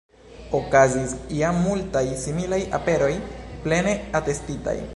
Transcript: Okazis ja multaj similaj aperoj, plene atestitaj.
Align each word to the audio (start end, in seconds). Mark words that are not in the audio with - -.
Okazis 0.59 1.11
ja 1.39 1.51
multaj 1.57 2.03
similaj 2.23 2.59
aperoj, 2.79 3.11
plene 3.67 3.95
atestitaj. 4.21 4.79